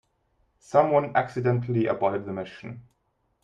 Someone 0.57 1.15
accidentally 1.15 1.85
aborted 1.85 2.25
the 2.25 2.33
mission. 2.33 2.87